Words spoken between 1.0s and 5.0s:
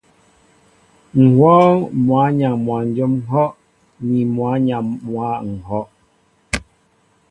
M̀ wɔ́ɔ́ŋ mwǎyaŋ mwanjóm ŋ̀hɔ́' ni mwǎyaŋ